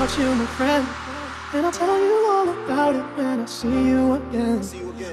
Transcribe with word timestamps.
Without 0.00 0.18
you, 0.18 0.34
my 0.34 0.46
friend. 0.46 0.86
And 1.52 1.66
I'll 1.66 1.72
tell 1.72 1.98
you 2.00 2.26
all 2.28 2.48
about 2.48 2.96
it 2.96 3.04
when 3.16 3.40
I 3.40 3.44
see 3.44 3.68
you 3.68 4.14
again. 4.14 4.58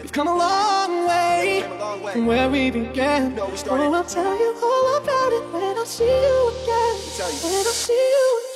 We've 0.02 0.12
come 0.12 0.28
a 0.28 0.36
long 0.36 1.08
way 1.08 1.64
from 2.12 2.26
where 2.26 2.50
we 2.50 2.72
began. 2.72 3.38
Oh, 3.40 3.94
I'll 3.94 4.04
tell 4.04 4.38
you 4.40 4.56
all 4.64 4.98
about 4.98 5.34
it 5.34 5.54
when 5.54 5.78
I 5.78 5.84
see 5.86 6.06
you 6.06 6.52
again. 6.64 6.96
When 7.44 7.68
I 7.68 7.74
see 7.86 7.94
you 7.94 8.40
again. 8.40 8.51